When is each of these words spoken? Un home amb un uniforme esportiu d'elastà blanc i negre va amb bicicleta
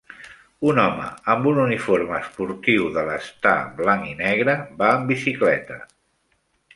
Un 0.69 0.79
home 0.83 1.09
amb 1.33 1.49
un 1.49 1.57
uniforme 1.63 2.15
esportiu 2.21 2.87
d'elastà 2.95 3.51
blanc 3.81 4.07
i 4.13 4.15
negre 4.23 4.57
va 4.81 4.89
amb 4.95 5.13
bicicleta 5.13 5.79